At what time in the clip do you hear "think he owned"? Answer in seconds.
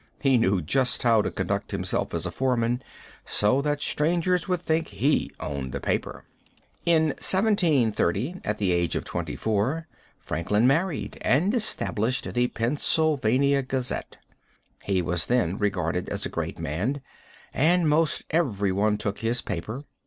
4.63-5.73